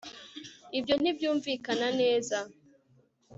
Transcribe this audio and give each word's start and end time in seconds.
ibyo 0.77 0.93
ntibyumvikana 0.97 1.87
neza 2.01 2.37